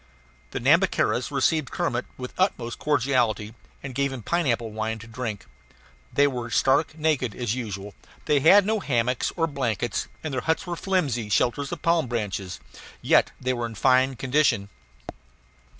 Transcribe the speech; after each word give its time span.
The 0.49 0.59
Nhambiquaras 0.59 1.29
received 1.29 1.69
Kermit 1.69 2.07
with 2.17 2.35
the 2.35 2.41
utmost 2.41 2.79
cordiality, 2.79 3.53
and 3.83 3.93
gave 3.93 4.11
him 4.11 4.23
pineapple 4.23 4.71
wine 4.71 4.97
to 4.97 5.05
drink. 5.05 5.45
They 6.11 6.25
were 6.25 6.49
stark 6.49 6.97
naked 6.97 7.35
as 7.35 7.53
usual; 7.53 7.93
they 8.25 8.39
had 8.39 8.65
no 8.65 8.79
hammocks 8.79 9.31
or 9.35 9.45
blankets, 9.45 10.07
and 10.23 10.33
their 10.33 10.41
huts 10.41 10.65
were 10.65 10.75
flimsy 10.75 11.29
shelters 11.29 11.71
of 11.71 11.83
palm 11.83 12.07
branches. 12.07 12.59
Yet 13.03 13.29
they 13.39 13.53
were 13.53 13.67
in 13.67 13.75
fine 13.75 14.15
condition. 14.15 14.69